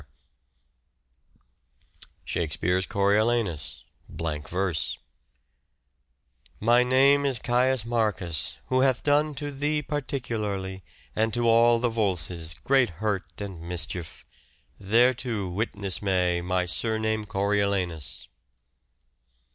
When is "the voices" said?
11.77-12.55